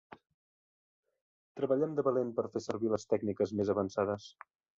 Treballem 1.61 1.93
de 1.99 2.05
valent 2.09 2.33
per 2.41 2.47
fer 2.55 2.63
servir 2.69 2.91
les 2.95 3.07
tècniques 3.13 3.55
més 3.61 3.71
avançades. 3.77 4.27